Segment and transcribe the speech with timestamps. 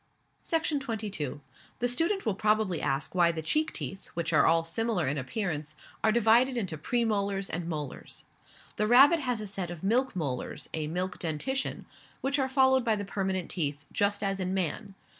[0.41, 1.41] Section 22.
[1.77, 5.75] The student will probably ask why the cheek teeth, which are all similar in appearance,
[6.03, 8.25] are divided into premolars and molars.
[8.77, 11.85] The rabbit has a set of milk molars a milk dentition
[12.21, 14.95] which are followed by the permanent teeth, just as in man.